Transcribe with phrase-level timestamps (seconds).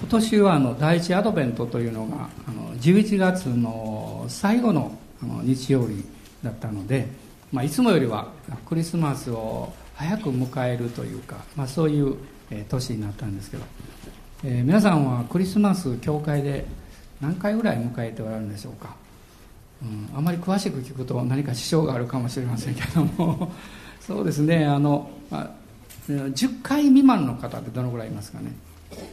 [0.00, 6.04] 今年はあの第一アドベントというのがあの11月の最後のあの日曜日
[6.42, 7.06] だったので、
[7.52, 8.28] まあ、いつもよりは
[8.68, 12.16] クリスマスを早く迎えるというか、まあ、そういう、
[12.50, 13.62] え年になったんですけど、
[14.44, 16.66] えー、皆さんはクリスマス教会で
[17.20, 18.94] 何回ぐらい迎えておられるんでしょうか、
[19.80, 23.52] うん、あまり詳しく聞くと何か支障があるかもしれませんけども
[24.00, 25.50] そうですねあの、まあ、
[26.08, 28.52] 10回未満の方ってどのぐらいいますかね？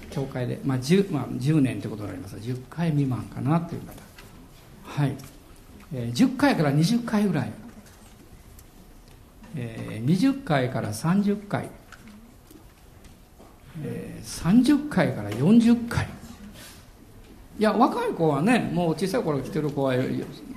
[0.09, 2.35] 教会で、まあ 10, まあ、10年ということになります。
[2.35, 3.94] が10回未満かなという方。
[4.84, 5.16] はい、
[5.94, 7.52] えー、10回から20回ぐらい、
[9.55, 11.70] えー、20回から30回、
[13.84, 16.07] えー、30回から40回。
[17.57, 19.93] いや若い子はねもう小さい頃来てる子は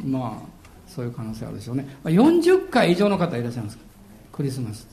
[0.04, 0.52] まあ
[0.88, 1.86] そういう可能性あるでしょうね。
[2.04, 3.78] 40回以上の方いらっしゃいます
[4.30, 4.91] クリスマス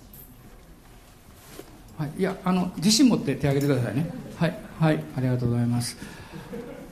[2.00, 4.10] はい、いやあの自信持って手を挙げてくださいね。
[4.38, 4.58] はい。
[4.80, 5.04] はい。
[5.18, 5.98] ありがとうございます。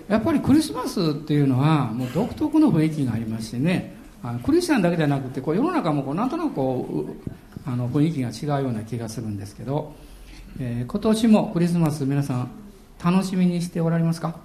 [0.09, 3.95] やっぱりクリスマスっていうのはもう独特の雰囲気がありましてね。
[4.21, 9.95] あのクリスチャンだけじゃなくてこう世の中もこうなんとなくこうあの雰囲気が違うような気がするんですけど、
[10.59, 12.51] えー、今年もクリスマス皆さん
[13.01, 14.35] 楽しみにしておられますか？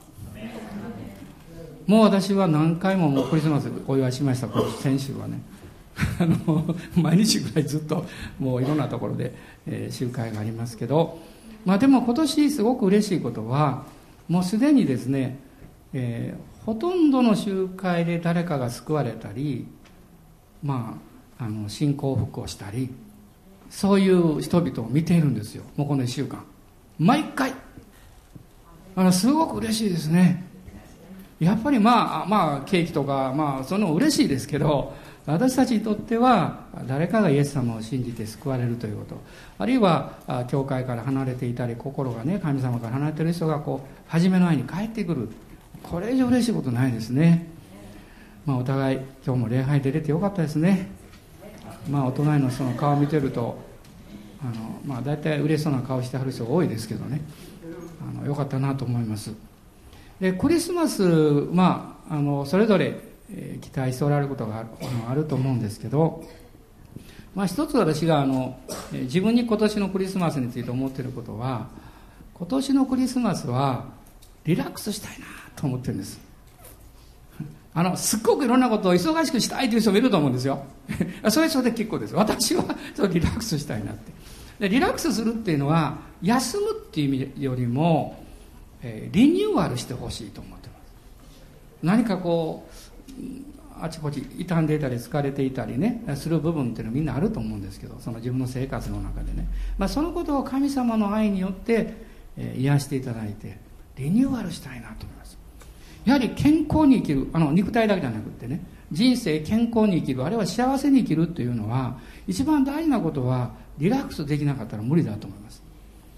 [1.89, 4.47] もう私は何回ももうクリスマスお祝いしました。
[4.81, 5.41] 先週はね。
[6.19, 8.07] あの毎日ぐらいずっと
[8.39, 9.35] もういろんなところで、
[9.67, 11.19] えー、集会がありますけど、
[11.65, 13.85] まあ、でも今年すごく嬉しいことは
[14.29, 15.39] もうすでにですね、
[15.93, 19.67] えー、ほとんどの集会で誰かが救われたり、
[20.63, 20.99] ま
[21.39, 22.91] あ、あの信仰復興したり
[23.69, 25.65] そういう人々を見ているんですよ。
[25.77, 26.45] もうこの1週間。
[26.99, 27.55] 毎回。
[28.95, 30.45] あのすごく嬉しいですね。
[31.41, 39.21] やっぱりまあまあケーキとかまあその嬉しいですけど私たちにとっては誰かがイエス様を信じて救われるということ。
[39.59, 40.15] あるいは
[40.49, 45.29] 教会から離れていたり心がね神様から離れてる人がこう初めの愛に帰ってくる。
[45.83, 47.47] これ以上嬉しいことないですね。
[48.47, 50.89] まあお互い今日も礼拝出れてよかったですね。
[51.89, 53.59] まあお隣の人の顔を見てると
[54.43, 57.21] あのまあ大体嬉しそうな顔してはる人が多いですけどね。
[58.01, 59.33] あのよかったなと思います。
[60.21, 61.03] でクリスマス
[61.53, 64.65] まああのそれぞれえ期待しておられることが
[65.09, 66.25] あると思うんですけど、
[67.35, 68.59] まあ、一つ私があの
[68.93, 71.69] 自分に今年のクリスマスについて思っていることは
[72.35, 73.87] 今年のクリスマスは
[74.45, 75.27] リラックスしたいな
[75.57, 76.21] と思ってるんです。
[77.75, 80.65] あのすっごくいろんなことを忙しくしたいという人もいると思うんですよ。
[81.31, 82.15] それそれで結構です。
[82.15, 84.13] 私はちょっとリラックスしたいなって。
[84.61, 88.23] でリラックスするっていうのは休むっていう意味よりも、
[88.83, 90.79] えー、リニューアルしてほしいと思ってます。
[91.83, 92.92] 何かこう
[93.81, 101.95] あちこち傷んでいたり疲れていたりねする部分っていうのはみんなあると思うんですけどその自分の生活の中でね、まあ、そのことを神様の愛によって、
[102.37, 103.59] えー、癒していただいて
[103.97, 105.39] リニューアルしたいなと思います。
[106.05, 115.63] やはり健康に生きるあの肉体だけじゃなくってね人生健康に生きるあるいは幸せに生きるっていうのは一番大事なことはリラックスできなかったら無理だと思います、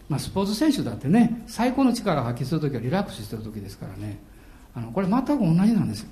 [0.09, 4.19] まあ、スポーツ選手だってね最高の力を発揮する時はリラックスしてる時ですからね。
[4.77, 6.09] あのこれ全く同じなんですよ。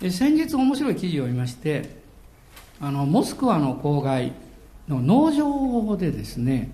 [0.00, 1.96] 先日面白い記事を見まして
[2.80, 4.32] あのモスクワの郊外
[4.88, 6.70] の農場でですね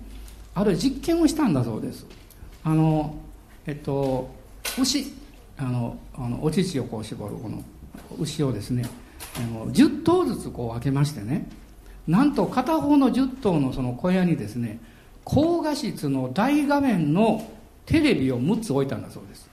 [0.53, 2.05] ある実験をしたんだそうです。
[2.63, 3.15] あの
[3.65, 4.29] えっと
[4.79, 5.13] 牛
[5.57, 7.63] あのあのお乳をこう絞るこの
[8.19, 8.83] 牛をですね
[9.37, 11.47] あの10頭ずつこう分けましてね
[12.07, 14.79] なんと片方の10頭のその小屋にですね
[15.23, 17.49] 高画質の大画面の
[17.85, 19.49] テレビを6つ置いたんだそうです。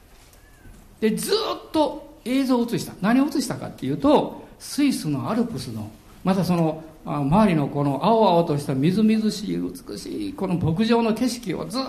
[1.00, 2.92] でずっと映像を映した。
[3.00, 5.90] 何を映したかっていうとスイスのアルプスの
[6.24, 11.82] またその周りのこの青々としたみずみずしい美しいこの牧場の景色をずっ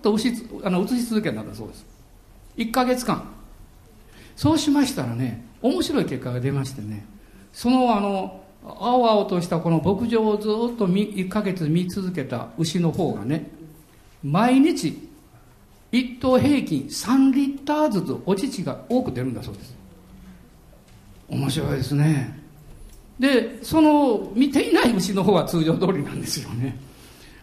[0.00, 0.32] と映し
[0.62, 1.86] あの映し続けたんだそうです。
[2.56, 3.38] 1ヶ月間。
[4.38, 7.04] そうしましたらね面白い結果が出ましてね
[7.52, 13.50] そのあの青々としたこの牧場をずっと1ヶ月見続けた牛の方がね
[14.22, 15.07] 毎日
[15.92, 19.76] 1頭平均3リッターずつお乳が多く出るんだそうです。
[21.28, 22.38] 面白いですね。
[23.18, 26.78] でその見ていない牛の方は通常通りなんですよね。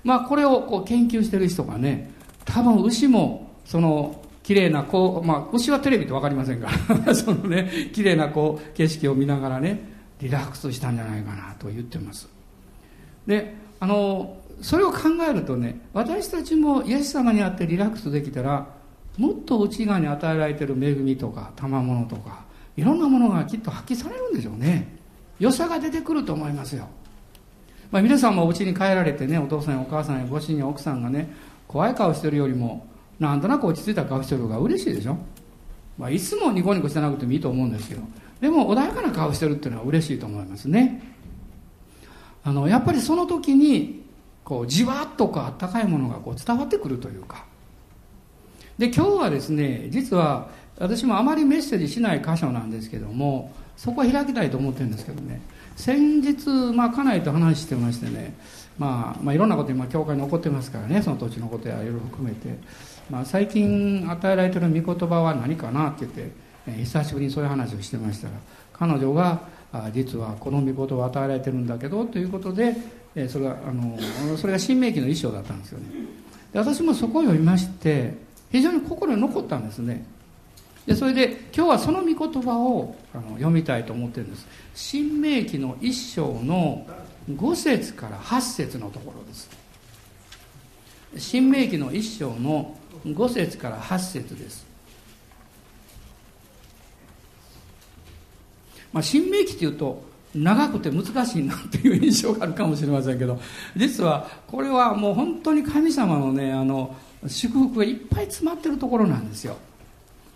[0.04, 2.12] まあこれをこう研究してる人がね
[2.46, 6.70] 多分牛もその綺麗なこう、まあ、牛はテレビって分かりませんか
[7.04, 9.80] ら そのね綺麗なこう景色を見ながらね
[10.22, 12.30] リラックスしたんじゃないかなと言ってます。
[13.26, 15.00] であのそれを考
[15.30, 18.68] えるとね私たちもイエス様にあってリラックスできたら
[19.18, 24.96] もっと内側に与えられてる恵みとか賜物とかいろんなものがきっと発揮されるんでしょうね。
[25.40, 26.88] 良さが出てくると思いますよ、
[27.92, 31.30] まあ、皆さんもお家に帰られてねお父さんやお母さんやご主人や奥さんがね
[31.68, 32.88] 怖い顔してるよりも
[33.20, 35.18] なんとなく落ち着いた顔してる方が嬉しいでしょ、
[35.98, 38.02] まあ、いつもニコニコしてなくてもいいと思うんですけど
[38.40, 41.02] でも穏やかな顔してるっていうのは嬉しいと思いますね。
[42.44, 44.05] あのやっぱりその時に
[44.46, 47.44] こうじわっとこうあったかいものがこう伝わってくるというか。
[48.78, 55.42] で今日はですね実は私もあまりメッセージしない箇所なんですけどもそこは開きたいと思ってるんですけどね。
[55.76, 58.34] 先日、まあ、家内と話してましてね、
[58.78, 62.58] まあ、まあいろんなこと今教会に起こってますからねその土地のことやいろいろ含めて、
[63.10, 66.32] まあ、最近与えられてる御言葉は何かなって言って、
[66.68, 68.34] えー、久しぶりにそういう話をしてましたら
[68.72, 69.42] 彼女が
[69.84, 72.76] あ実はこの御言葉を与えられてるんだけどということで、
[73.16, 73.98] え、それがあの
[74.38, 75.86] それが新明記の衣装だったんですよね。
[76.54, 78.14] で私もそこを読みまして
[78.52, 80.06] 非常に心に残ったんですね。
[80.86, 84.48] でそれで今日はその御言葉をあの読みたいと思ってるんです。
[84.76, 86.86] 新明記の一章の
[87.30, 89.50] 5節から8節のところです。
[91.18, 94.75] 新明記の一章の5節から8節です。
[98.96, 100.02] まあ、新明記っていうと
[100.34, 103.38] 長くて難しいなっていう印象があるかもしれませんけど
[103.76, 106.96] 実はこれはもう本当に神様のねあの
[107.28, 109.58] 祝福がいっぱい詰まってるところなんですよ。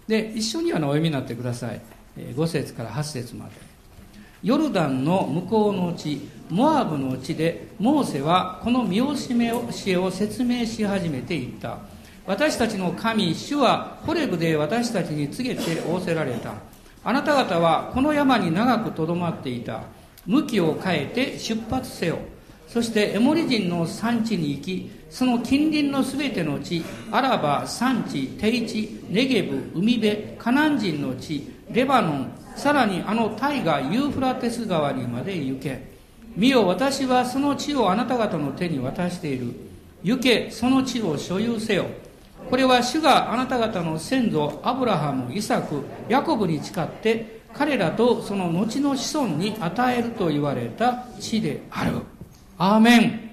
[0.07, 1.79] で一緒にあのお読みになってください。
[2.17, 3.51] 5節から8節まで。
[4.43, 9.13] ヨルダンの向こうの地モアブの地でモーセはこの見教
[9.87, 11.77] えを説明し始めていった。
[12.25, 16.53] 私たちの神主はホレブで私たちに告げて仰せられた。
[17.03, 19.83] あなた方はこの山に長くとどまっていた。
[20.25, 22.19] 向きを変えて出発せよ。
[22.67, 35.89] そしてエモリ人の産地に行きその近隣のすべての地アラバ産地低地ネゲブ海辺カナン人の地レバノンさらにあの大河ユーフラテス川にまで行け。
[36.35, 39.51] 見よ私はその地をあなた方の手に渡している。
[40.03, 41.87] 行けその地を所有せよ。
[42.49, 51.97] これは主があなた方の先祖アブラハムイサクヤコブに誓って彼らとその後の子孫に与えると言われた地である。
[52.57, 53.29] アーメン。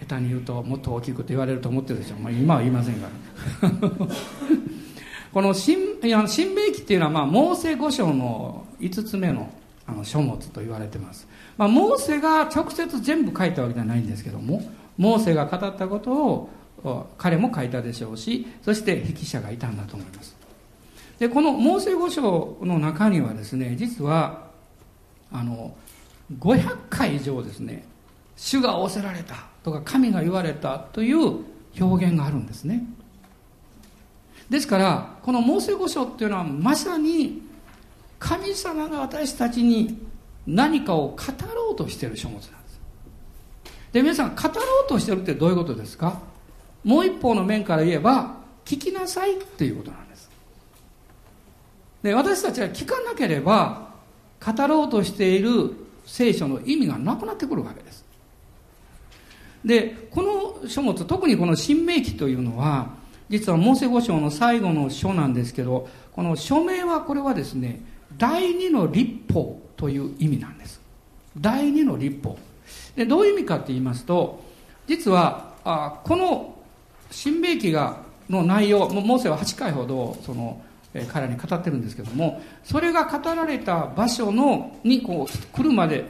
[0.00, 2.16] 下手に言うともっと大きいこと言われると思ってるでしょ。
[2.16, 3.08] う、まあ、今は言いませんか
[3.62, 3.70] ら
[5.32, 5.76] この新
[6.26, 9.50] 新明記っていうのは、まあ、モーセ五章の5つ目の
[9.86, 11.26] あの書物と言われてます、
[11.56, 14.62] まあ、モーセが直接全部書いたわけじゃないんですけども
[14.96, 16.50] モーセが語ったことを
[17.18, 20.36] 彼も書いたでしょうしそして筆記者がいたんだと思います。
[21.18, 24.48] でこのモーセ五章の中にはですね実は
[25.30, 25.74] あの
[26.38, 27.84] 500回以上ですね
[28.36, 31.44] 主が仰せられたとか神が言われたという
[31.78, 32.84] 表現があるんですね。
[34.48, 37.42] ですからこのモーセ五章っていうのはまさに
[38.18, 39.98] 神様が私たちに
[40.46, 41.16] 何かを語
[41.54, 42.80] ろうとしている書物なんです。
[43.92, 44.50] で皆さん語ろ
[44.86, 46.20] うとしてるってどういうことですか？
[46.84, 50.30] もう一方の面から言えば聞きなさいっていうことなんです。
[52.02, 53.90] で私たちは聞かなければ
[54.44, 55.72] 語ろうとしている
[56.06, 58.04] 聖書の意味がなくなってくるわけです。
[59.64, 60.22] でこ
[60.62, 62.94] の書物特にこの「新明記」というのは
[63.28, 67.80] 実はモーセ五章の最後の書なんですけどこの書名はこれはですね
[68.16, 70.80] 第二の立法という意味なんです。
[71.38, 72.38] 第二の立法。
[72.96, 74.42] でどういう意味かって言いますと
[74.86, 76.54] 実はあこの
[77.10, 80.62] 新明記がの内容モーセは8回ほどその
[81.08, 86.04] 彼らに語ってるんですけどもそれが語られた場所のにこう来るまで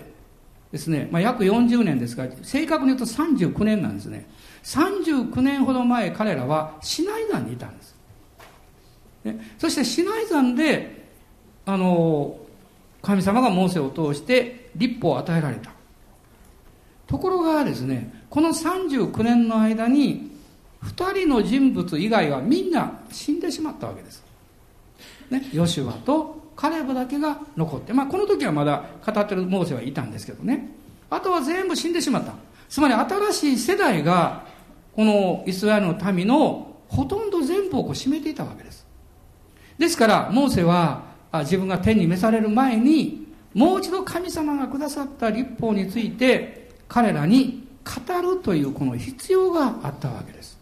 [0.73, 4.28] ですね、まあ、約40年ですが正確に言うと39年なんですね。
[4.62, 7.95] 39年ほど前彼らはシナイ山にいたんです、
[9.25, 11.09] ね、そしてシナイ山で
[11.64, 12.37] あの
[13.00, 15.73] 神様がモーセを通して立法を与えられた。
[17.07, 20.29] ところがですねこの39年の間に
[20.84, 24.22] 2人の人物以外はみんな死んでしまったわけです。
[25.30, 30.68] ね、ヨシュアとカレブだけが残って、まあ、この時はまだ語ってるモーセはいたんですけどね。
[31.08, 32.34] あとは全部死んでしまった。
[32.68, 34.44] つまり新しい世代が
[34.94, 38.87] このイスラエルの民のほとんど全部をこう占めていたわけです。
[39.78, 50.60] ですからモーセは自分が天に召される前にもう一度神様がくださった立法について彼らに語るというこの必要があったわけです。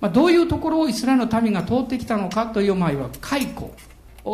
[0.00, 3.74] まあ、どういうところをイスラエルの民が通ってきたのかという場合は解雇。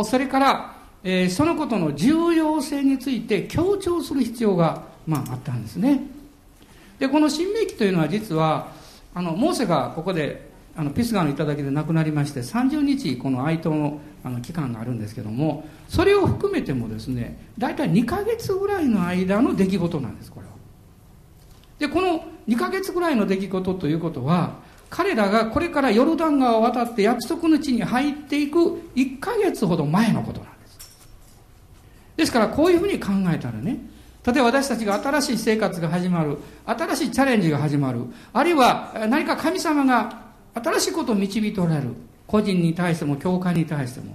[0.05, 6.01] それから、えー、そのことの重要性について強調する必要が、まあ、あったんですね。
[6.99, 8.69] でこの新明記というのは実は
[9.15, 20.53] あのモーセがここであのピスガの頂で亡くなりまして30日この哀悼のあの期間があるんですけどもそれを含めてもですね大体2ヶ月ぐらいの間の出来事なんですこれは。
[21.81, 24.61] でこの2ヶ月ぐらいの出来事ということは
[24.93, 28.59] 彼らがこれからヨルダン川を渡って約束の地に入っていく
[28.95, 30.99] 1ヶ月ほど前のことなんです。
[32.19, 33.79] ですからこういうふうに考えたらね、
[34.27, 40.25] 例えば私たちが新しい生活が始まる、新しいチャレンジが始まる、あるいは何か神様が
[40.63, 41.95] 新しいことを導いておられる。
[42.27, 44.15] 個人に対しても、教会に対しても。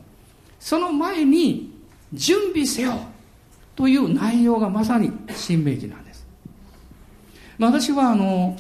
[0.60, 1.74] その前に
[2.14, 3.00] 準備せよ
[3.76, 6.24] という内容がまさに新明記なんです。
[7.58, 8.56] まあ、私はあの、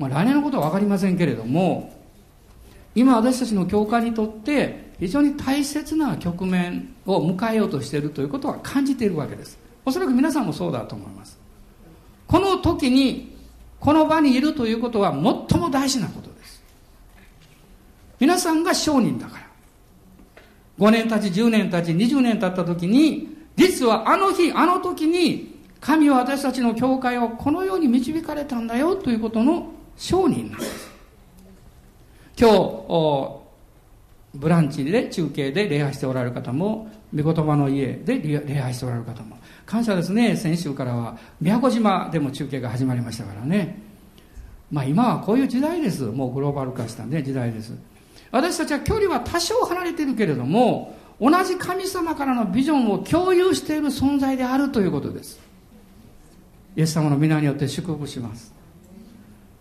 [0.00, 1.92] まあ、来年のことは分かりませんけれども、
[2.94, 9.58] 今私たちの教会にとって非常に大切な局面を迎えようとしているということは感じているわけです。
[9.84, 11.38] おそらく皆さんもそうだと思います。
[12.26, 13.36] この時に、
[13.78, 16.62] この場にいるということは最も大事なことです。
[18.18, 19.46] 皆さんが商人だから。
[20.78, 30.90] 5年経ち、10年経ち、20年経った時に、実はあの日、あの時に、神は私たちの教会をこのように導かれたんだよということの商人なんです。
[32.38, 33.40] 今日、
[34.34, 43.78] ブランチで中継で礼拝しておられる方も、御言葉の家で礼拝しておられる方も、感謝ですね、先週からは宮古島でも中継が始まりましたからね。
[44.70, 46.04] まあ今はこういう時代です。
[46.04, 47.74] もうグローバル化したね、時代です。
[48.30, 55.38] 私たちは距離は多少離れてるけれども、同じ神様からのビジョンを共有している存在であるということです。
[56.74, 58.59] イエス様の皆によって祝福します。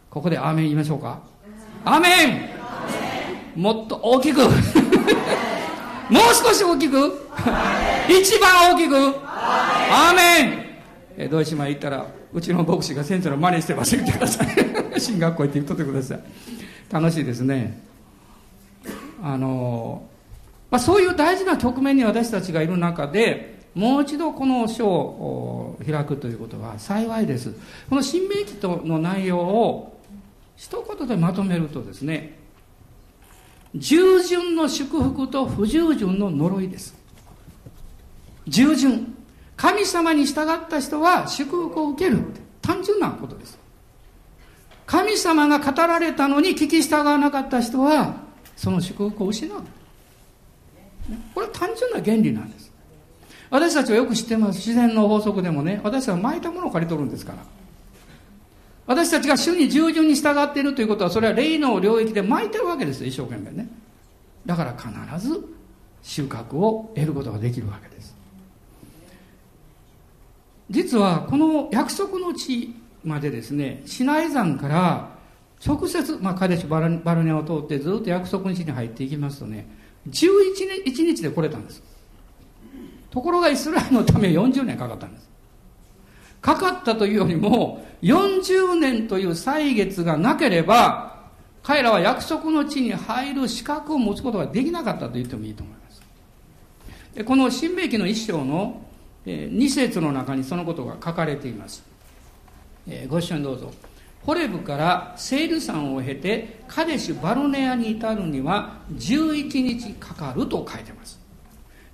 [0.09, 1.19] ここでアーメン言いましょうか。
[1.85, 2.55] アーメ
[3.55, 4.51] ンもっと大きく もう
[6.33, 6.95] 少し大きく
[8.09, 10.69] 一番大きくアーメン
[11.21, 14.47] えー、土井島行ったら、うちの牧師が先生の真似してます言ってください。
[15.01, 16.19] 進学校行って言っとってください。
[16.89, 17.77] 楽しいですね。
[19.21, 20.03] あの、
[20.71, 27.53] まあ、そういう大事な局面に私たちがいる中で、もう一度この書を開くということは幸いです。
[27.89, 29.98] この新明記との内容を
[30.59, 32.37] 一言でまとめるとですね、
[33.73, 36.93] 従順の祝福と不従順の呪いです。
[38.45, 39.15] 従順。
[39.55, 43.57] 神様に従った人は祝福を受けるって単純なことです。
[44.85, 48.15] 神様が語られたのに聞き従わなかった人は
[48.57, 49.59] その祝福を失う。
[51.33, 52.69] これは単純な原理なんです。
[53.49, 54.57] 私たちはよく知ってます。
[54.57, 57.39] 自然の法則でもね、私たちは巻いたものを借り取るんですから。
[58.89, 63.69] 私たちが主に従順に従っているということは、それは霊の領域で巻いてるわけですよ、一生懸命ね。
[64.47, 65.45] だから必ず
[66.01, 68.15] 収穫を得ることができるわけです。
[70.71, 75.09] 実は、この約束の地までですね、シナイ山から
[75.63, 79.67] 直接、まあ、カデシュバルバルネを通ってずっと約束の地に入っていきますとね、
[80.09, 81.83] 11日日で来れたんです。
[83.11, 85.28] ところがイスラエルのため40年かかったんです。
[86.41, 91.09] かかったというよりも、40年という歳月がなければ、
[91.63, 96.01] 彼らは約束の地に入る資格を持つことができなかったと言ってもいいと思います。
[97.15, 98.81] でこの新明記の一章の
[99.25, 101.83] 2節の中にそのことが書かれています。
[102.87, 103.71] えご一緒にどうぞ。
[104.25, 111.19] ホレブからセール山を経てカデシュ・バロネアに至るには11日かかると書いてます。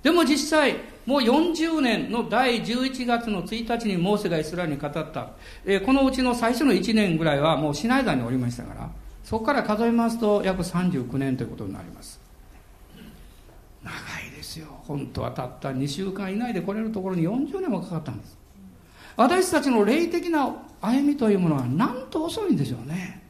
[0.02, 0.76] でも実際、
[1.06, 5.30] もう40年の第11月の1日にモーセがイスラエルに語った、
[5.64, 8.90] えー、このうちの最初の1年ぐらいはもうシナイ山におりましたから、
[9.22, 12.20] そこから数えますと約39年ということになります。
[13.84, 13.92] 長
[14.26, 14.66] いですよ。
[14.82, 18.36] 本当はたった2週間以内で来れるところに40年もかかったんです。
[19.16, 23.22] 私たちの霊的な歩みというものはなんと遅いんでしょうね。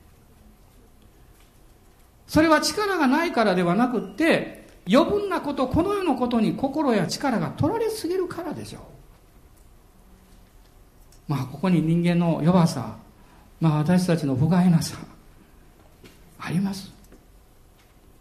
[2.27, 8.83] それは力がないからではなくって、余分なこと、この世のことに心や力が取られすぎるからでしょう。
[11.29, 12.97] まあ、ここに人間の弱さ、
[13.61, 14.97] まあ、私たちの不甲斐なさ、
[16.39, 16.93] あります。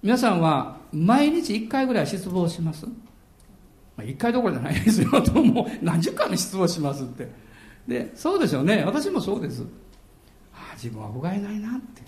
[0.01, 2.85] 皆さんは毎日1回ぐらい失望します？
[2.85, 2.93] ま
[3.99, 5.43] あ、1回どころじゃないですよと。
[5.43, 7.27] もう何十回も失望しますって。
[7.87, 8.83] で、そうですよね。
[8.85, 9.63] 私もそうです。
[10.53, 12.01] ああ、自分は不甲斐ないなって。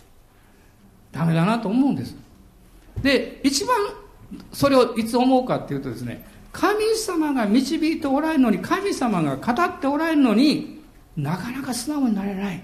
[1.12, 2.16] ダメだなと思うんです。
[3.02, 3.78] で、一番
[4.52, 10.82] それをいつ思うかっていうとですね、神様が導いておられるのに、神様が語っておられるのに
[11.16, 12.62] なかなか素直になれない。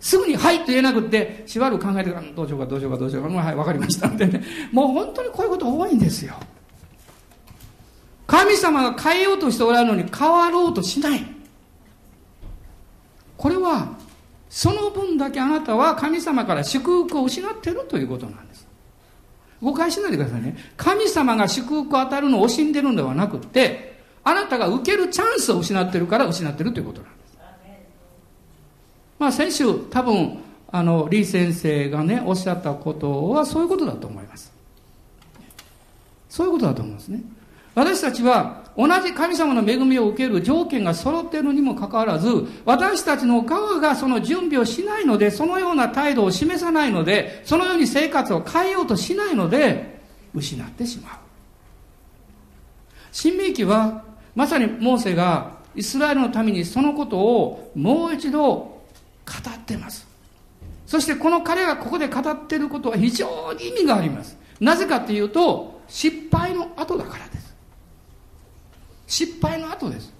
[0.00, 4.42] すぐに「はい」と言えなくってしばらく考えてからどうしようかどうしようかどうしようかはい分かりましたってね。
[4.70, 6.34] もう本当にこういうこと多いんですよ。
[8.26, 11.26] 神様が変えようとしておられるのに変わろうとしない。
[13.36, 13.96] これは
[14.48, 18.65] その分だけあなたは神様から祝福を失っているということなんです。
[19.62, 20.56] 誤解しないでくださいね。
[20.76, 27.38] 神様が祝福を与えるのを惜しんでるんではなくてあなたが受けるチャンスを失ってるから失ってるということなんです。
[29.18, 34.52] まあ先週多分あの李先生がねおっしゃったことはそういうことだと思います。
[36.28, 37.22] そういうことだと思うんですね。
[37.76, 50.00] 私たちは同じ神様の恵みを受ける条件が揃っているにもかかわらず、私たちの側がその準備をしないので、そのような態度を示さないので、そのように生活を変えようとしないので、
[50.34, 51.12] 失ってしまう。
[53.12, 54.04] 新明記は、
[54.34, 58.80] まさにモーセがイスラエルのためにそのことをもう一度語
[59.54, 60.06] っています。
[60.86, 64.38] そしてこの彼がここで語っていることは非常に意味があります。
[64.60, 67.35] なぜかっていうと、失敗の後だからです。
[69.06, 70.12] 失敗の後です。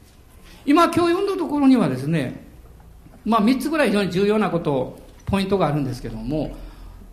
[0.64, 2.44] 今今日読んだところにはですね、
[3.24, 6.56] まあ3つぐらい非常に重要なこと、ポイントがあるんですけども、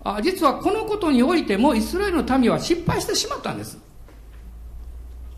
[0.04, 3.78] あ実はこのことにおいてもイスラエルの民は失敗してしまったんです。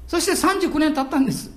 [0.07, 1.51] そして39年経ったんです。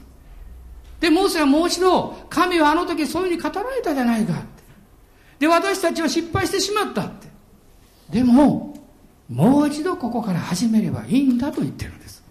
[1.01, 4.45] で、モーセはもう一度、神はあの時そういうふうに語られたじゃないかって。
[5.41, 7.29] で、私たちは失敗してしまったって。
[8.11, 8.75] でも、
[9.29, 12.23] もう一度ここから始めればいいんだと言ってるんです。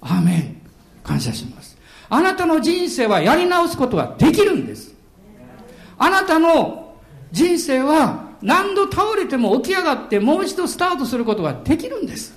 [0.00, 0.61] アーメン。
[1.02, 1.76] 感謝します。
[2.08, 4.94] あなたの人生はやり直すことができるんです。
[5.98, 6.94] あなたの
[7.30, 12.34] 人生は何度倒れても起き上がってもう一度スタートすることができるんです。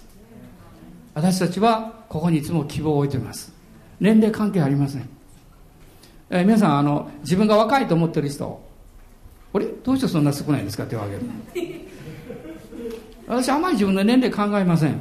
[1.13, 3.53] 私たちはここにいつも希望を置いています。
[3.99, 5.09] 年齢関係ありません。
[6.29, 8.61] えー、皆さん、あの、自分が若いと思ってる人、
[9.53, 9.65] あれ？
[9.65, 10.85] どうしてそんな少ないんですか？
[10.85, 11.85] 手を挙げる。
[13.27, 14.99] 私、あまり自分の年齢考えません。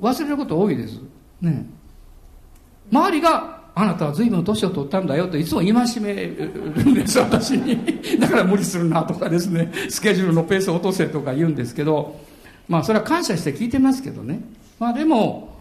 [0.00, 1.00] 忘れること多いです。
[1.40, 1.66] ね。
[2.90, 7.78] 周りが、あなたは随分年を取ったんだよといつも戒めるんです、私に。
[8.18, 12.20] だから無理するなとかですね、スケジュールのペースを落とせとか言うんですけど、
[12.68, 14.40] まあそれは感謝して聞いてますけどね。
[14.78, 15.56] まあでも、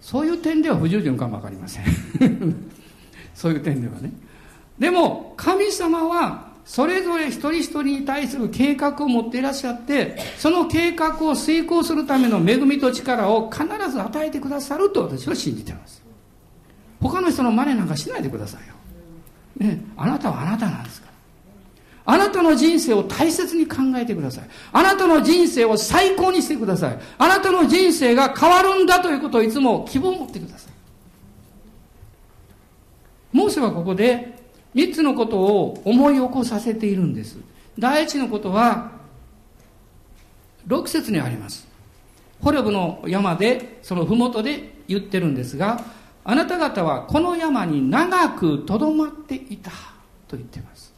[0.00, 1.84] そういう点では不従順かもわかりません。
[3.34, 4.12] そういう点ではね。
[4.78, 16.02] でも、神様はそれぞれ一人一人に対する計画を持っていらっしゃって、その計画を遂行するための恵みと力を必ず与えてくださると私は信じています。
[17.00, 18.74] 他の人の真似なんかしないでくださいよ。
[19.58, 21.12] ね、あなたはあなたなんですから。
[22.04, 24.44] あなたの人生を大切に考えてください。
[24.72, 26.98] あなたの人生を最高にしてください。
[27.18, 30.72] あなたの人生が変わるんだということをいつも希望を持ってください。
[33.32, 34.41] モーセはここで
[34.74, 37.38] 三つのことを思い起こさせているんです。
[37.78, 38.92] 第一のことは、
[40.66, 41.66] 六節にあります。
[42.40, 45.84] ホレブの山で、その麓で言ってるんですが、
[46.24, 49.70] あなた方はこの山に長くとどまっていた
[50.28, 50.92] と言ってます。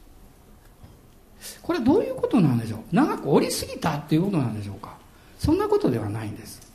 [1.63, 2.81] これどういうことなんでしょう？
[2.93, 4.97] 長く降りすぎたっていうことなんでしょうか？
[5.39, 6.73] そんなことではないんです。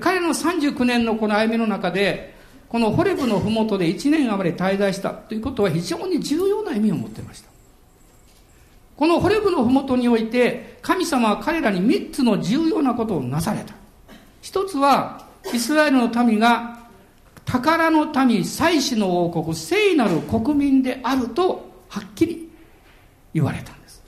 [0.00, 2.35] 彼の39年のこの歩みの中で、
[2.76, 7.48] このホレブの麓で1年余り滞在したということは非常に重要な意味を持っていました。
[8.98, 13.72] このホレブの麓において、神様は彼らに3つの重要なことをなされた。
[14.42, 16.86] 一つは、イスラエルの民が
[17.46, 22.50] 宝の民、祭祀の王国、聖なる国民であると、はっきり
[23.32, 24.02] 言われたんです。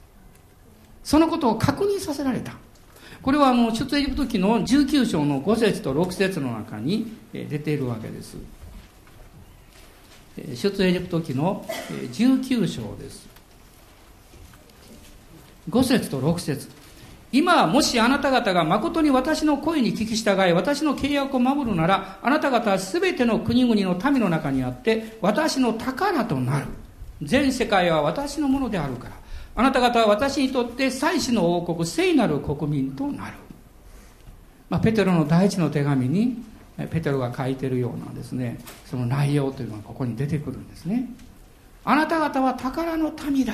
[1.03, 2.53] そのことを確認させられた。
[3.29, 8.39] これはもう出エジプト記の19章の5節と6節の中に出ているわけです。
[10.55, 13.29] 出エジプト記の19章です。
[15.69, 16.71] 5節と6節
[17.31, 26.67] 今もしあなた方が誠に私の声に聞き従い、私の契約を守るなら、あなた方は全ての国々の民の中にあって、私の宝となる。
[27.21, 29.28] 全世界は私のものであるから。
[29.59, 33.33] あなた方は私にとって祭司の王国、聖なる国民となる。
[34.71, 36.37] まあ、ペテロの第一の手紙に、
[36.93, 41.11] ペテロが書いてるようなですね、その内容というのがここに出てくるんですね。
[41.85, 43.53] あなた方は宝の民だ。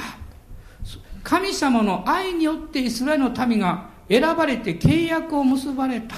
[1.23, 6.17] 神様の愛によってイスラエルの民が選ばれて契約を結ばれた。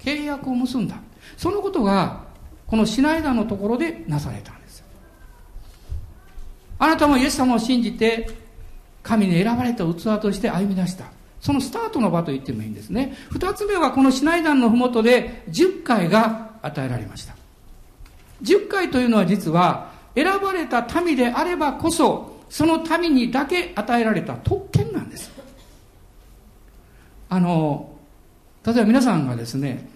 [0.00, 0.96] 契約を結んだ。
[1.38, 2.24] そのことが、
[2.66, 4.84] このシナイダのところでなされたんです
[6.78, 8.43] あなたもイエス様を信じて
[9.04, 11.04] 神に選ばれた器として歩み出した。
[11.40, 13.14] そのスタートの場と言ってもいいんですね。
[13.30, 17.36] 二つ目はこのシナイダンのふもとで10回が与えられました。
[18.42, 25.30] 10回というのは実は選ばれた民であればこそその民にだけ与えられた特権なんです。
[27.28, 27.92] あの、
[28.64, 29.88] 例えば皆さんがですね、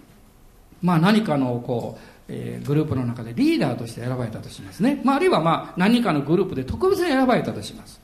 [0.81, 5.01] まあ何かのこう、えー、グループの中でリーダーとして選ばれたとしますね。
[5.03, 7.99] まああるいはまあ何かのグループで特別に選ばれたとします。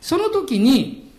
[0.00, 1.10] その時に、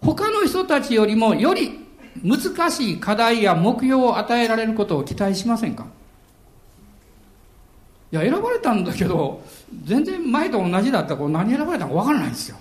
[0.00, 1.80] 他の人たちよりもより
[2.22, 5.86] 難しい課題や目標を与えられることを期待しませんか？
[8.12, 9.42] いや選ばれたんだけど
[9.84, 12.56] 全然前と同じだったら何選ばれたか分からないんですよ。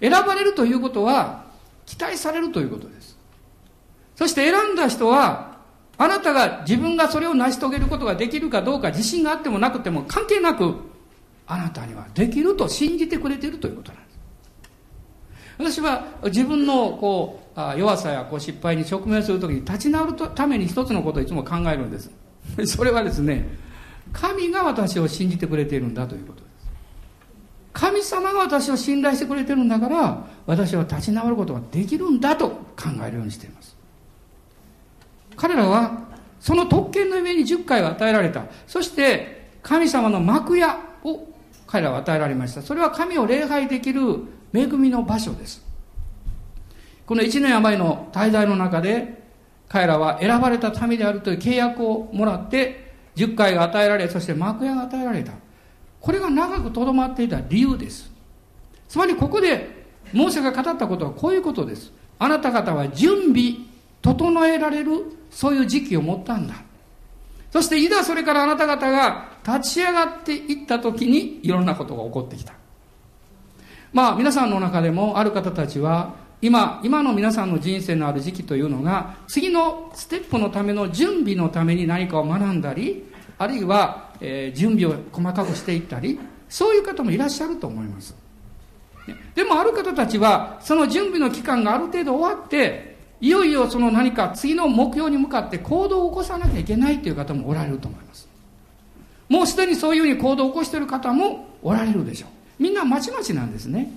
[0.00, 1.44] 選ばれるということは
[1.86, 3.16] 期待されるということです。
[4.16, 5.56] そして選んだ人は
[5.96, 10.74] あなたが自分がそれを成し遂げることができるかどうか自信があってもなくても関係なく
[11.46, 14.11] あなたにはできると信じてくれているということなんです。
[15.58, 22.10] 私は自分のこう弱さやこう失敗に直面するときに立ち直るために一つのことをいつも考えるんです。
[22.66, 23.46] それはですね
[24.12, 26.40] 神が私を信じてくれているんだということ。
[26.40, 26.52] です
[27.72, 33.76] 神様が私を信頼してくれてるんだから私は立ち直ることができるんだと考えるようにしています。
[35.36, 36.02] 彼らは
[36.40, 38.44] その特権の上に10回を与えられた。
[38.66, 41.28] そして神様の幕屋を
[41.66, 42.62] 彼らは与えられました。
[42.62, 45.64] それは神を礼拝できる恵みの場所です
[47.06, 49.22] この1年余りの滞在の中で
[49.68, 55.32] 彼らは選ばれた民であるという契約をもらって10回が与えられそして幕屋が与えられた
[56.02, 58.10] これが長くとどまっていた理由です。
[58.88, 61.92] つまりここで、モーセが語ったことはこういうことです。
[62.18, 63.54] あなた方は準備、
[64.02, 66.56] 整えられる、そういう時期を持ったんだ。
[67.52, 72.54] そしていざそれからあなた方が立ち上がっていった時にいろんなことが起こってきた。
[73.92, 83.04] まあ皆さんの中でもある方たちは今、今の皆さんの人生のある時期というのが次のステップのための準備のために何かを学んだり
[83.38, 88.14] あるいは、えー、準備を細かくしていったりそういう方もいらっしゃると思います。
[89.34, 98.28] でもある方たちはその準備の期間がある程度終わっていよいよその何か次の目標に向かって行動を起こさなきゃいけないという方もおられると思います。
[99.28, 102.30] もうすでにそういうふうに行動を起こしている方もおられるでしょう。
[102.58, 103.92] みんなまちまちなんですね。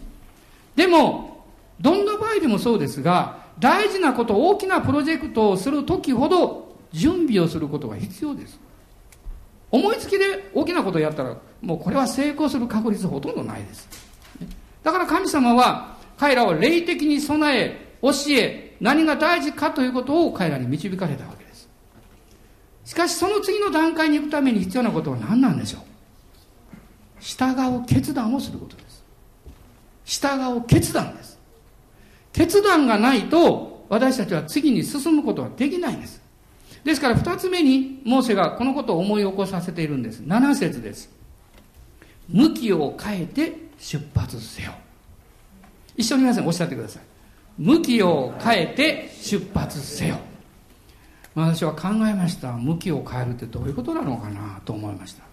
[0.76, 1.46] でも
[1.80, 8.60] どんな場合でもそうですが大事なこと大きなプロジェクトをする時ほど準備をすることが必要です。
[9.72, 13.88] 思いつきで大きなことをやったらもうこれは成功する確率ほとんどないです。
[14.84, 21.68] だから神様は彼らを霊的に備え教え何が大事かということを彼らに導かれたわけです。
[22.86, 25.82] しかしその次の段階に行くために必要なことは何なんでしょう？
[27.26, 29.04] 従う決断をすることです
[30.06, 31.40] 従う決断です
[32.32, 36.26] 決断がないと私たちは次に進むことはできないんです
[36.86, 40.20] ですから二つ目に、モーセがこのことを思い起こさせているんです。
[40.20, 41.10] 七節です。
[42.30, 44.74] 向きを変えて出発せよ。
[45.98, 47.04] 一緒に皆さんおっしゃってください。
[47.58, 50.20] 向きを変えて出発せよ。
[51.34, 52.52] 私は考えました。
[52.52, 55.25] 向きを変えるってどういうことなのかなと思いました。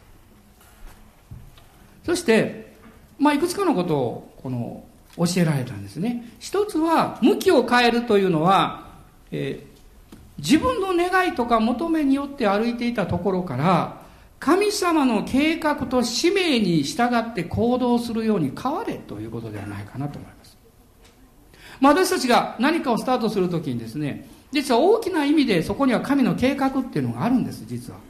[2.05, 2.75] そして、
[3.19, 4.85] まあ、いくつかのことを、この、
[5.17, 6.33] 教えられたんですね。
[6.41, 8.89] 一つは、向きを変えるというのは、
[9.31, 9.73] えー
[10.39, 14.03] 自分の願いとか求めによって歩いていたところから
[14.41, 20.57] 神様の計画と使命に従って行動するように変われということではないかなと思います。
[21.81, 28.01] まあ、私たちが何かをスタートするときにですね、実は大きな意味でそこには神の計画っていうのがあるんです、実は。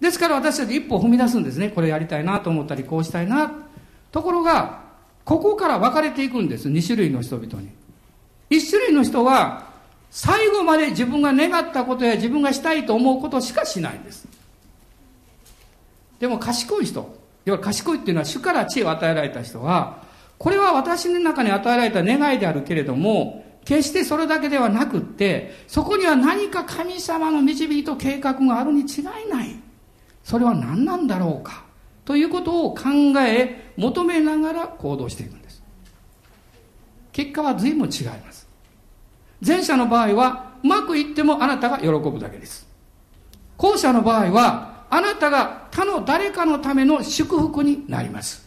[0.00, 1.70] ですから私たち一歩踏み出すんですね。
[1.70, 3.52] これやりたいなと思ったり、こうしたいな。
[4.12, 4.80] ところが、
[5.24, 7.68] ここから分かれていくんです、2種類の人々に。
[8.50, 9.66] 1種類の人は、
[10.10, 14.26] 最後まで自分が願ったことや自分がしたいと思うことしかしないんです。
[16.20, 20.04] でも賢い人、要は賢いっていうのは主から知恵を与えられた人は、
[20.38, 29.65] これは私の中に与えられた願いであるけれども、決してそれだけではなくって、そこには何か神様の導きと計画があるに違いない。
[30.26, 31.62] それは何なんだろうか？
[32.04, 32.82] ということを考
[33.20, 35.62] え、求めながら行動していくんです。
[37.12, 38.48] 結果は随分違います。
[39.46, 42.66] 前者の場合は、うまくいってもあなたが喜ぶだけです。
[43.56, 48.44] 後者の場合は、あなたが他の誰かのための祝福になります。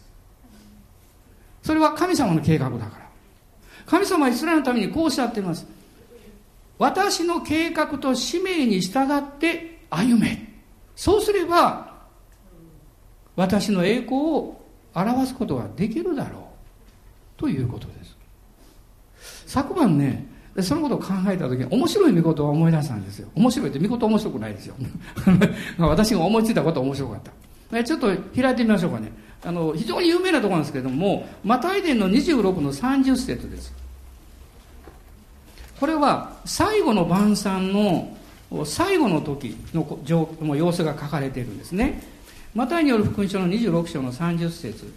[1.64, 3.10] それは神様の計画だから。
[3.86, 5.66] 神様はイスラエルのためにこうおっしゃっています。
[6.78, 10.49] 私の計画と使命に従って歩め。
[11.00, 11.94] そうすれば、
[13.38, 14.62] 私の栄光を
[14.94, 17.40] 表すことができるだろう。
[17.40, 18.18] ということです。
[19.48, 20.28] 昨晩ね、
[20.62, 24.76] そのことを考えた時に面白い見事を思い出したんですよ面白いって見事面白くないですよ
[25.80, 27.20] 私が思いついたことは面白かっ
[27.72, 29.10] たちょっと開いてみましょうかね
[29.46, 33.74] あの非常に有名なところなんですけれどもマタイ伝の26の30節です
[35.80, 38.18] これは最後の晩餐の
[38.66, 42.02] 最後の時の様子が書かれているんですね。
[42.56, 44.92] マタイによる福音書の26章の30節。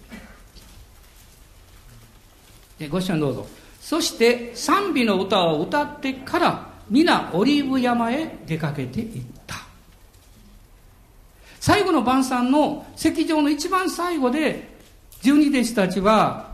[2.90, 3.46] ご一緒にどうぞ。
[3.80, 9.56] そして賛美の歌を歌ってから皆オリーブ山へ出かけていった。
[11.60, 14.72] 最後の晩餐の席上の一番最後で、
[15.20, 16.52] 十二弟子たちは、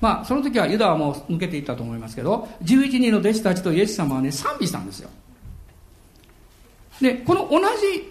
[0.00, 5.08] まあ、その時はユダはもう抜けていったと思いますけど、11人の弟子たちとイエス様はね、賛美したんですよ。
[7.02, 7.60] で、この同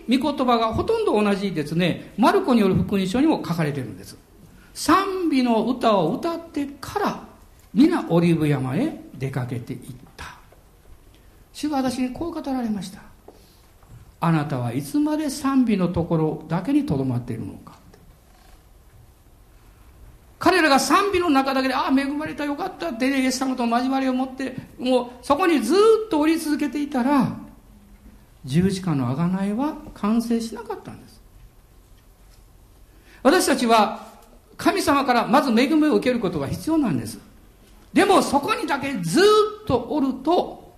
[0.10, 4.18] じ御言葉がほとんど同じですね、マルコによる福音書にも書かれてるんです。
[4.74, 7.24] 賛美の歌を歌ってから、
[7.74, 9.80] 皆オリーブ山へ出かけていっ
[10.18, 10.38] た。
[11.54, 13.02] 主が私にこう語られました。
[14.20, 17.80] あなたはいつまで賛美のところだけにとどまっているのか。
[20.38, 27.38] 彼らが賛美の中だけで、ああ、恵まれたよかったって、ね、イエス様と交わりを持って、もうそこにずっと降り続けていたら、
[28.46, 31.22] 十字架の贖いは完成しなかったんです。
[33.24, 34.08] 私たちは
[34.58, 37.20] 神様からまず恵みを受けることが必要なんです。
[37.94, 40.74] でもそこにだけずっとおると、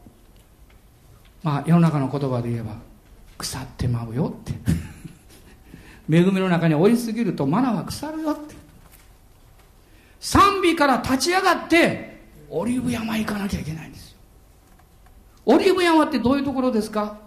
[1.43, 2.75] まあ世の中の言葉で言えば、
[3.37, 4.53] 腐ってまうよって
[6.09, 8.55] 恵みの中におりすぎるとマナは腐るよって
[10.19, 14.17] 賛美から立ち上がってオリーブ山行かなきゃいけないんですよ
[15.45, 17.17] オリーブ山ってどういうところですか？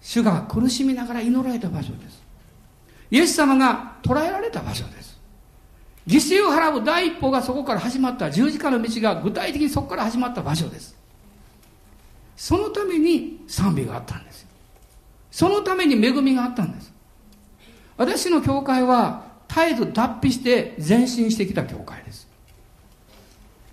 [0.00, 2.22] 主が苦しみながら祈られた場所です。
[3.10, 5.18] イエス様が捕らえられた場所です。
[6.06, 10.96] 犠牲を払う第一歩がそこから始まった十字架の道が具体的にそこから始まった場所です。
[12.36, 14.46] そのために賛美があったんです
[15.32, 16.92] そのために恵みがあったんです。
[17.96, 22.28] 私の教会は絶えず脱皮して前進してきた教会です。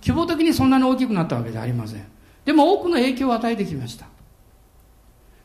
[0.00, 2.04] 希望的にそんなに大きくなったわけじゃありません。
[2.44, 4.06] でも多くの影響を与えてきました。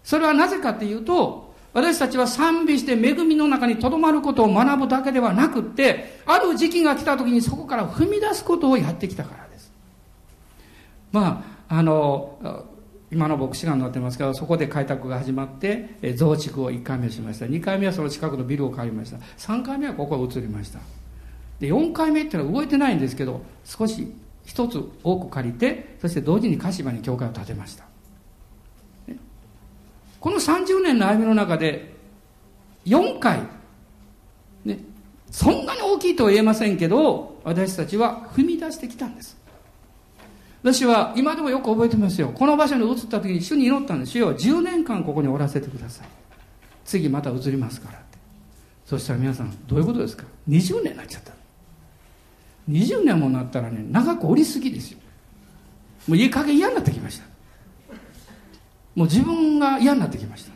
[0.03, 9.71] それはなぜかっていうと私たちは賛美して恵みの中にとどまることを学ぶだけではなくって、ある時期が来た時にそこから踏み出すことをやってきたからです。
[11.11, 12.65] まあ、あの、
[13.09, 17.45] 今の牧師館になってますけど、そこで開拓が始まって、え増築を1回目しました。
[17.45, 19.17] 2回目はその近くのビルを借りました。
[19.37, 20.79] 3回目はここへ移りました。
[21.59, 27.90] で、4回目っていうのは動いてないんですけど、少し一つ多く借りて、そして同時に鹿島に教会を建てました。
[30.21, 31.93] この30年の歩みの中で、
[32.85, 33.41] 4回、
[34.63, 34.79] ね、
[35.31, 39.35] そんなに大きいとは言えませんけど、私たちは踏み出してきたんです。
[40.61, 42.29] 私は今でもよく覚えてますよ。
[42.29, 44.35] この場所に移った時に主に祈ったんですよ。
[44.37, 46.07] 10年間ここにおらせてください。
[46.85, 48.19] 次また移りますからって。
[48.85, 51.33] そしたら皆さん、どういうことですか ?20 年になっちゃった。
[52.69, 54.99] 20年もなったらね、長くおりすぎですよ。
[56.07, 57.30] もういい加減嫌になってきました。
[58.95, 60.51] もう自分が嫌になってきました。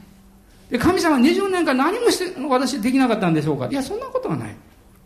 [0.70, 4.56] で、神様20年間何もして、私できなかったんでしょうかいや、そんなことはない。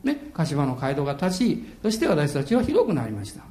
[0.03, 3.43] ね、柏の街道が立ち、そして私たちは広くなりました。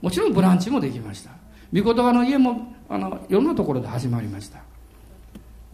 [0.00, 1.30] もちろんブランチもできました。
[1.72, 4.60] 御言葉の家も、あの、いろんなところで始まりました。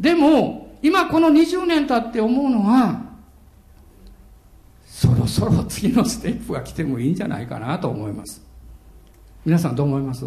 [0.01, 3.03] でも、今この20年経って思うのは、
[4.87, 8.43] そろそろ次のステップが来てもいいんじゃないかなと思います。
[9.45, 10.25] 皆さんどう思います？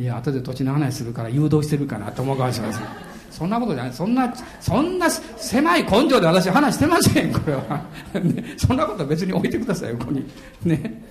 [0.00, 2.82] いや、後で土地の話するから誘導してるかなと思うかもしれません。
[3.30, 3.92] そんなことじゃない。
[3.92, 7.84] そんな、そんな狭い根性で私話してません、これは。
[8.18, 10.26] ね、そんなことは別に置いてください、ここに。
[10.64, 11.02] ね。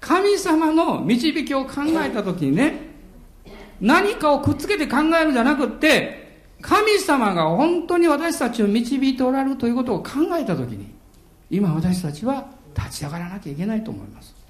[0.00, 2.92] 神様の導きを考えたときにね、
[3.80, 10.86] 何かをくっつけて考えるんじゃなくって、神様が本当に私たちを導いておられるということを考えたときに、
[11.50, 14.41] 今私たちは立ち上がらなきゃいけないと思います。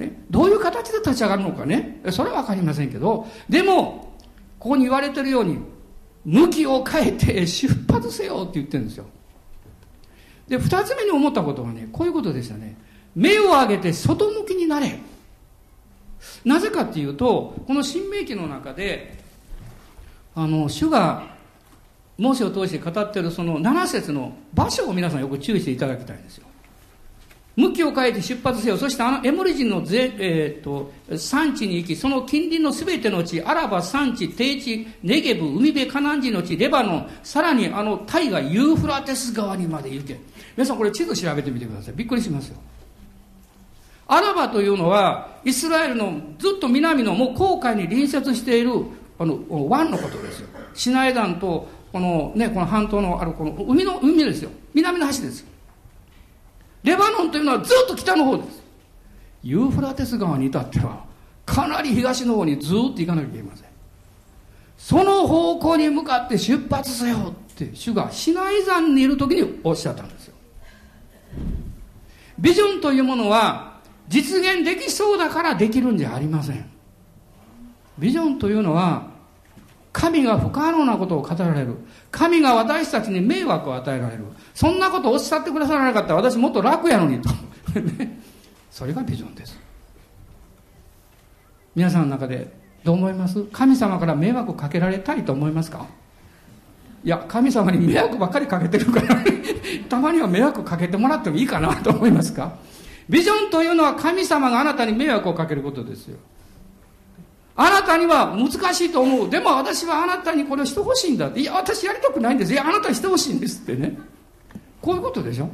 [0.00, 4.14] ね、どういう形で立ち上がるのかね、それはわかりませんけど、でも、
[4.58, 5.58] ここに言われてるように、
[6.24, 9.06] 向きを変えて出発せよって言ってるんですよ。
[10.48, 12.76] で、二つ目に思ったことはね、こういうことでしたね。
[13.14, 14.98] 目を上げて外向きになれ。
[16.44, 19.18] なぜかっていうと、この新明記の中で、
[20.34, 21.38] あの、主が、
[22.18, 26.46] 猛暑を通して語ってるその7節の場所を皆さんよく注意していただきたいんですよ。
[27.56, 28.76] 向きを変えて出発せよ。
[28.76, 40.18] そしてあのエモリ人のぜ、えー、と産地に行き、その近隣のすべての地、アラバ産地、低地、ネゲブ、海辺、カナン人の地、レバノン、さらにあのタイがユーフラテス川にまで行け。
[40.56, 41.94] 皆さんこれ地図調べてみてください。
[41.94, 42.56] びっくりしますよ。
[44.06, 48.72] アラバというのは、イスラエルのずっと南のもう航海に隣接している、
[49.18, 50.48] あの、湾のことですよ。
[50.74, 54.50] シナイダンと、このね、この半島のあるこの海の、海ですよ。
[54.74, 55.46] 南の橋ですよ。
[56.82, 58.62] レバノンというのはずっと北の方です。
[59.42, 61.04] ユーフラテス川に至っては、
[61.44, 63.68] かなり東の方にずっと行かなきゃいけません。
[64.78, 70.34] その方向に向かって出発せよって主がシナイ山にいる時におっしゃったんですよ。
[72.38, 76.70] ビジョンというものは実現できそうだからできるんじゃありません。
[77.98, 79.09] ビジョンというのは、
[79.92, 81.74] 神が不可能なことを語られる。
[82.10, 84.24] 神が私たちに迷惑を与えられる。
[84.54, 87.28] そんなことをおっしゃってくださらなかったら私もっと楽やのにと。
[88.70, 89.58] それがビジョンです。
[91.74, 92.52] 皆さんの中で
[92.84, 93.42] どう思います？
[93.52, 95.86] 神様から迷惑をかけられたいと思いますか？
[97.02, 99.16] いや、神様に迷惑ばっかりかけてるから
[99.88, 102.52] たまには迷惑かけてもらってもいいかなと思いますか？
[103.08, 106.18] ビジョンというのは神様があなたに迷惑をかけることですよ。
[107.56, 109.30] あなたには難しいと思う。
[109.30, 111.40] でも私はあなたにこれをしてほしいんだって。
[111.40, 112.52] いや、私やりたくないんです。
[112.52, 113.98] いや、あなたにしてほしいんですってね。
[114.80, 115.50] こういうことでしょ？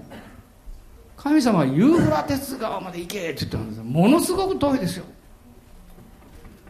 [1.16, 3.82] 神様はユーフラテス川まで行けって言ったんです。
[3.82, 5.04] ものすごく遠いですよ。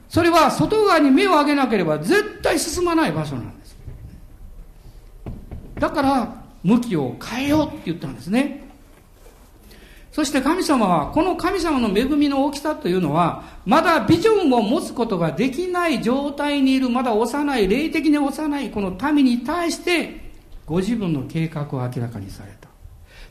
[0.09, 3.77] それは外側に目を上げなければ絶対進まない場所なんです。
[5.79, 8.66] だから、向きを変えようって言ったんですね。
[10.17, 20.33] そして神様は、この神様の恵みの大きさというのは、まだビジョンを持つことができない状態にいる、まだ幼い、霊的に幼いこの民に対して、
[20.65, 22.71] ご自分の計画を明らかにされた。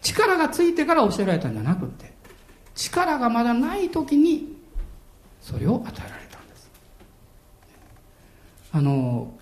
[0.04, 2.14] 力がついてから教えられたんじゃなくて、
[2.76, 4.56] 力がまだない時に、
[5.42, 6.72] それを与えられたんです。
[8.74, 9.34] あの、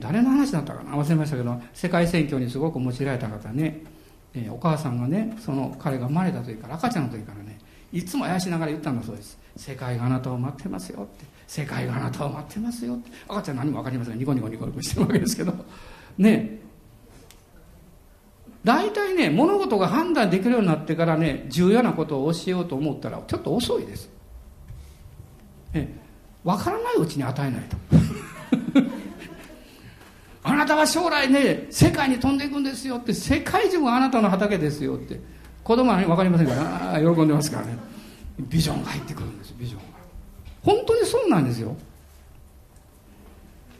[0.00, 0.96] 誰の話だったかな？
[0.96, 3.82] 忘れましたけど、世界選挙にすごく用いられた方ね、
[4.34, 7.58] えー、お母さんがねその彼が生まれた時から赤ちゃんの時からね
[7.92, 9.38] いつもあやしながら言ったんだそうです。
[9.56, 11.24] 世界があなたを待ってますよって。
[11.46, 13.10] 世界があなたを待ってますよって。
[13.26, 14.18] 赤ちゃん何も分かりません。
[14.18, 15.54] ニコニコニコニコしてるわけですけど。
[16.18, 16.58] ね。
[18.62, 24.10] 大体ね物事が判断できるようになってからね重要なことを教えようと思ったらちょっと遅いです。
[25.72, 25.88] え
[26.44, 27.76] 分からないうちに与えないと。
[30.42, 35.20] あなたは将来ね世界に飛んでいくんですよって世界中があなたの畑ですよって
[35.64, 37.78] 子供はね分かりませんからあ喜んでますからね。
[38.38, 39.84] ビジョンが入ってくるんですビジョンが。
[40.62, 41.76] 本当にそうなんですよ。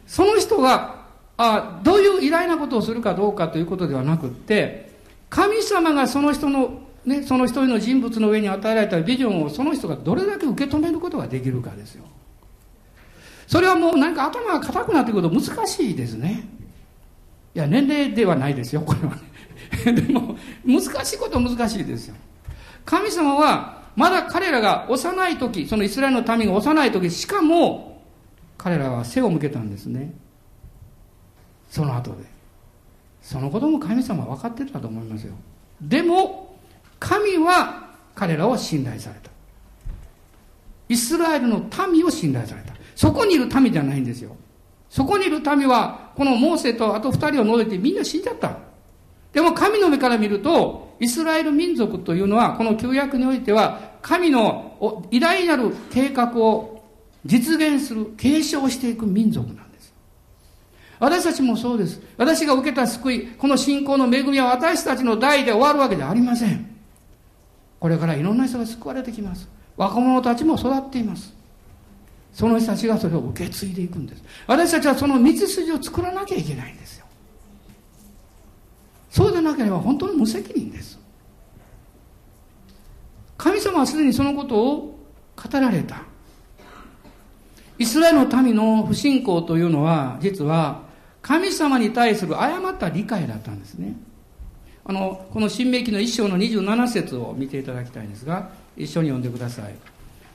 [0.05, 1.05] その人が
[1.37, 4.91] あどういう偉大なことをするかどうかということではなくって
[5.29, 12.03] 神様がその人のね、その一人の人物の上に与えられたビジョンをその人がどれだけ受け止めることができるかですよ。
[13.49, 16.47] それはもう何か頭が硬くなってくると難しいですね。
[17.55, 19.15] いや、年齢ではないですよ、これは
[19.85, 19.91] ね。
[19.99, 22.15] でも、難しいことは難しいですよ。
[22.85, 28.03] 神様は、まだ彼らが幼い時、そのイスラエルの民が幼い時、しかも、
[28.55, 30.13] 彼らは背を向けたんですね。
[31.71, 32.17] その後で。
[33.23, 35.33] そのことも神様は分かってたと思いますよ。
[35.81, 36.55] でも、
[36.99, 39.31] 神は彼らを信頼された。
[40.87, 42.73] イスラエルの民を信頼された。
[42.99, 44.35] そこにいる民じゃないんですよ。
[44.89, 48.57] そこにいる民は、このモーセとあと二人を除いてみんな死んじゃった。
[49.31, 56.83] でも神の目から見ると、イスラエル民族というのは、この旧約においては、神の偉大なる計画を
[57.25, 59.93] 実現する、継承していく民族なんです。
[60.99, 62.01] 私たちもそうです。
[62.17, 66.69] 私が受けた救い、この信仰の恵みは私たちの代で終わるわけじゃありません。
[67.79, 69.47] これからいろんな人が救われてきます。
[69.77, 71.38] 若者たちも育っています。
[72.33, 74.23] その人たちがそれを受け継いでいくんです。
[74.47, 77.05] 私たちはその道筋を作らなきゃいけないんですよ。
[79.09, 80.99] そうでなければ本当の無責任です。
[83.37, 84.99] 神様はすでにそのことを
[85.35, 86.03] 語られた。
[87.77, 90.83] イスラエルの民の不信仰というのは実は
[91.21, 93.95] 神様に対する誤った理解だったんですね。
[94.83, 99.75] あのこの新明記の一章の27節を見ていただきたいんですが一緒に読んでください。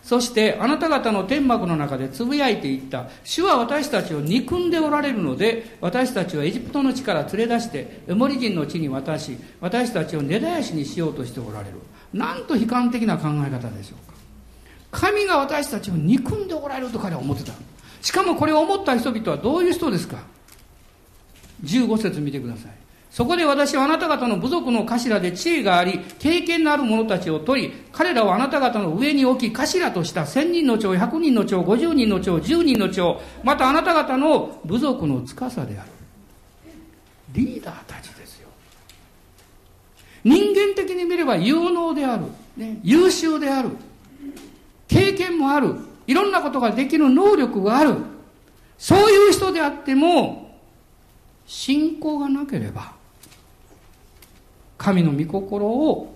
[0.04, 3.08] そしてあなた方の天幕の中でつぶやいていった。
[3.24, 11.76] 主は私たちを憎んでおられるので私たちはエジプトの地から連れ出してエモリ人の地に渡し私たちを根絶やしにしようとしておられる。
[12.12, 14.14] なんと悲観的な考え方でしょうか。
[14.90, 17.54] 神が私たちを憎んでおられると彼は思ってた。
[18.02, 20.18] しかもこれを思った人々はどういう人ですか。
[21.64, 22.83] 15節見てください。
[23.14, 35.90] そこで私はあなた方の部族の頭で知恵があり、経験のある者たちを取り、彼らをあなた方の上に置き、頭とした千人の長、百人の長、五十人の長、十人の長、またあなた方の部族の司である。
[37.34, 38.48] リーダーたちですよ。
[40.24, 42.24] 人間的に見れば有能である。
[42.56, 43.68] ね、優秀である。
[44.88, 45.76] 経験もある。
[46.08, 47.94] いろんなことができる能力がある。
[48.76, 50.58] そういう人であっても、
[51.46, 53.03] 信仰がなければ、
[54.84, 56.14] 神の御心を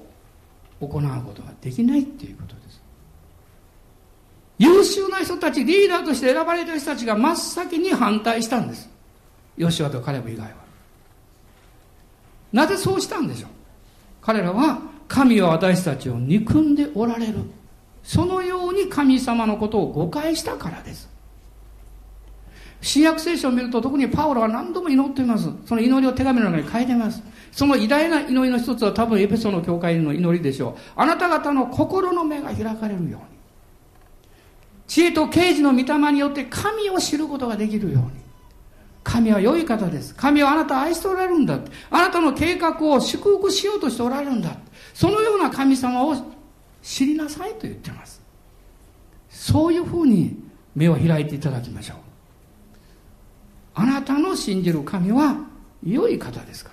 [0.79, 1.01] 行うこ
[1.35, 2.83] とができないっていうことです。
[4.59, 8.91] 優秀な人たちリーダーとして選ばれた人たちが真っ先に反対したんです。
[9.57, 10.57] ヨシュアとカレブ以外は。
[12.53, 13.51] なぜそうしたんでしょう？
[14.21, 17.39] 彼らは神は私たちを憎んでおられる。
[18.03, 21.09] そのように神様のことを誤解したからです。
[22.81, 25.51] 新約聖書を見ると特にパウロは何度も祈っています。
[25.67, 27.23] その祈りを手紙の中に書いてます。
[27.51, 30.75] その偉大な祈りの一つは多分エペソの教会の祈りでしょう。
[30.97, 33.39] あなた方の心の目が開かれるように。
[34.87, 38.11] 知恵と啓示の御霊によって神を知ることができるように。
[39.03, 40.15] 神は良い方です。
[40.15, 41.59] 神はあなたを愛しておられるんだ。
[41.91, 44.57] あなたの計画を祝福しようとしておられるんだ。
[44.95, 46.15] そのような神様を
[46.83, 48.23] 知りなさいと言ってます。
[49.29, 50.39] そういうふうに
[50.75, 52.08] 目を開いていただきましょう。
[53.79, 55.37] あなたの信じる神は
[55.87, 56.73] 良い方ですか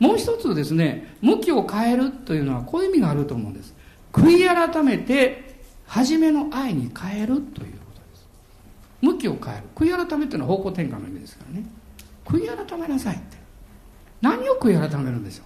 [0.00, 0.06] ら。
[0.06, 3.74] もう一つですね、向きを変えるというのはこういう意味があると思うんです。
[4.12, 5.52] 悔い改めて、
[5.84, 7.70] 初めの愛に変えるということで
[8.14, 8.26] す。
[9.00, 9.64] 向きを変える。
[9.74, 11.66] 悔い改めというのは方向転換の意味ですからね。
[12.24, 13.36] 悔い改めなさいって。
[14.20, 15.42] 何を悔い改めるんでしょ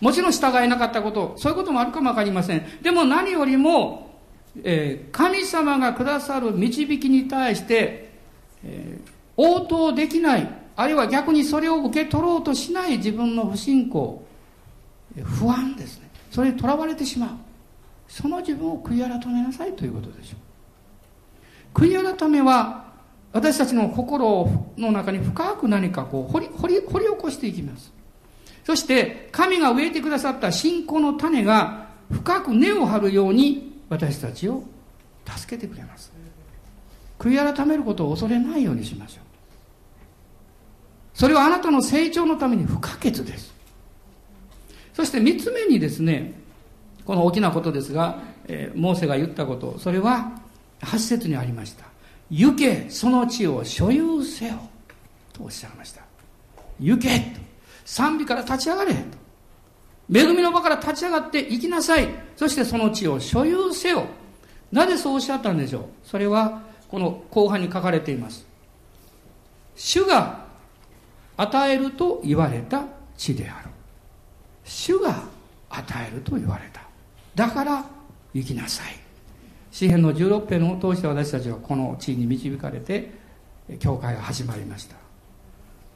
[0.00, 2.64] うもちろん従えなかったこと、そういうこともあるかもわかりません。
[2.82, 4.20] でも何よりも、
[4.62, 8.12] えー、神様がくださる導きに対して、
[8.64, 14.24] えー、応答できない、あるいは逆にそれを受け取ろうとしない自分の不信仰、
[15.22, 16.10] 不安ですね。
[16.30, 17.30] それにとらわれてしまう。
[18.08, 20.36] その自分を悔い改めなさいということでしょ
[21.74, 21.80] う。
[21.80, 22.84] 悔い改めは、
[23.32, 27.92] 私たちの心の中に深く何かこう掘り、掘り、掘り起こしていきます。
[28.64, 34.62] そして、神が植えてくださった信仰の種が深く根を張るように私たちを
[35.26, 36.12] 助けてくれます。
[37.18, 39.23] 悔い改めることを恐れないようにしましょう。
[41.14, 43.54] それはあなたの成長のために不可欠です。
[44.92, 46.34] そして三つ目にですね、
[47.04, 50.32] この大きなことですが、えー、モーセが言ったこと、それは
[50.80, 51.84] 8節にありました。
[52.30, 54.54] 行け、その地を所有せよ。
[55.32, 56.02] とおっしゃいました。
[56.80, 57.40] 行けと。
[57.84, 59.00] 賛美から立ち上がれと。
[60.12, 62.08] 恵みの場から立ち上がって行きなさい。
[62.36, 64.06] そしてその地を所有せよ。
[64.72, 68.46] なぜそうおっしゃったんでしょうそれは、この後半に書かれています。
[69.76, 70.43] 主が
[71.36, 72.84] 与えると言われた
[73.16, 73.68] 地である。
[74.64, 75.24] 主が
[75.68, 76.82] 与えると言われた。
[77.34, 77.84] だから
[78.32, 78.96] 行きなさい。
[79.70, 83.10] 詩篇の16編を通して私たちはこの地に導かれて
[83.80, 84.96] 教会が始まりました。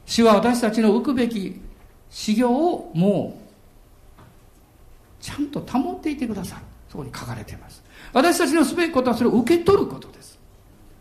[0.05, 1.61] 主は私たちの浮くべき
[2.09, 7.83] 修行をもうちゃんと保っていてくださるそこに書かれています。
[8.11, 10.39] 私たちのすべきことはそれを受け取ることです。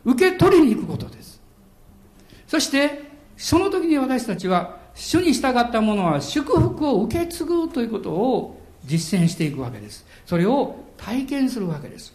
[0.05, 1.41] 受け取りに行くことです。
[2.47, 3.08] そして
[3.39, 10.05] その時に私たちは主に従った者は祝福を受け継ぐということを実践していくわけです。
[10.27, 12.13] それを体験するわけです。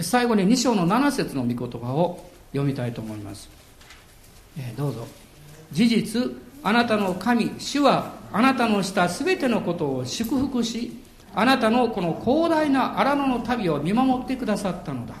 [0.00, 3.48] 最後に2章の7節の御言葉を読みたいと思います、
[4.58, 5.06] えー、どうぞ。
[5.72, 6.32] 事実
[6.62, 10.96] あなたの神主はあなたのした全てのことを祝福し
[11.34, 15.14] あなたのこの広大な荒野の旅を見守ってくださったのだ。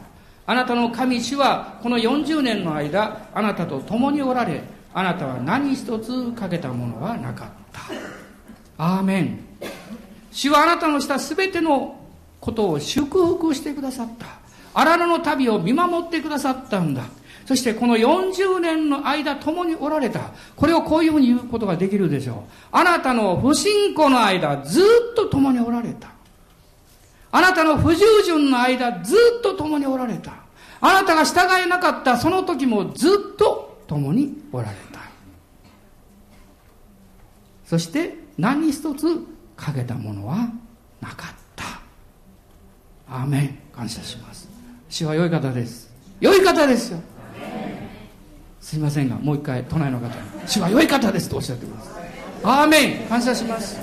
[0.48, 4.62] あなたの神主はこの40年の間あなたと共におられ
[4.96, 7.82] あなたは何一つかけたものはなかった
[8.78, 9.38] アーメン
[10.32, 12.00] 主はあなたのした全ての
[12.40, 14.26] ことを祝福してくださった
[14.72, 17.04] 荒野の旅を見守ってくださったんだ
[17.44, 20.32] そしてこの40年の間共におられた。
[20.56, 22.36] これをこういうふうに言うことができるでしょう。
[22.72, 26.08] あなたの不信仰の間ずっと共におられた。
[27.30, 30.32] あなたの不従順の間ずっと共におられた。
[30.80, 34.85] あなたが従えなかったその時もずっと共におられた。
[37.66, 39.06] そして何一つ
[39.56, 40.48] かけたものは
[41.00, 41.64] なかった。
[43.08, 43.58] アーメン。
[43.74, 44.48] 感謝します。
[44.88, 45.92] 主は良い方です。
[46.20, 47.00] 良い方ですよ。
[48.60, 50.14] すいませんがもう一回都内の方に
[50.46, 52.06] 「主は良い方です」とおっしゃってください
[52.42, 53.08] アーメン。
[53.08, 53.78] 感謝します。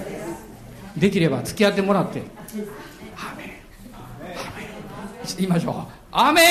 [0.97, 2.19] できれば付き合ってもらって。
[2.19, 2.67] アーメン。
[3.17, 5.38] アーメン。
[5.38, 5.75] 言いましょう。
[6.11, 6.41] アーメ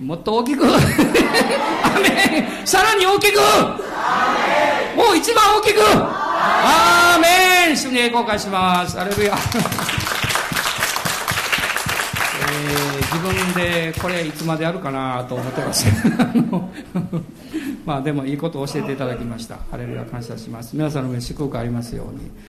[0.00, 0.06] ン。
[0.06, 0.64] もっと大きく。
[0.66, 2.66] アーメン。
[2.66, 3.38] さらに大きく。
[4.94, 5.80] もう一番大きく。
[5.82, 7.76] アーメン。
[7.76, 8.98] 主に栄光感します。
[8.98, 9.34] アレルヤ。
[12.40, 15.86] えー、自分でこれいつまでやるかなと思ってます。
[17.84, 19.56] まあでもいいことを教えていただきました。
[19.70, 20.70] ハレルヤ感謝します。
[20.74, 22.44] 皆さんの上祝福ありますように